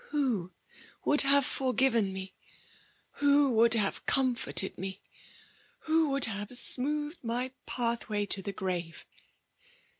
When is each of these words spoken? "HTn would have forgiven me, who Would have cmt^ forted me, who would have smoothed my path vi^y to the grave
"HTn 0.11 0.49
would 1.05 1.21
have 1.21 1.45
forgiven 1.45 2.11
me, 2.11 2.33
who 3.17 3.51
Would 3.53 3.75
have 3.75 4.03
cmt^ 4.07 4.35
forted 4.39 4.75
me, 4.75 4.99
who 5.81 6.09
would 6.09 6.25
have 6.25 6.57
smoothed 6.57 7.23
my 7.23 7.51
path 7.67 8.07
vi^y 8.07 8.27
to 8.29 8.41
the 8.41 8.51
grave 8.51 9.05